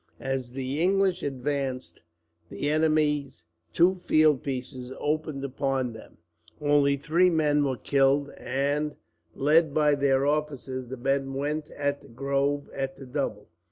[0.19, 2.01] As the English advanced,
[2.49, 6.17] the enemy's two field pieces opened upon them.
[6.59, 8.95] Only three men were killed, and,
[9.35, 13.49] led by their officers, the men went at the grove at the double.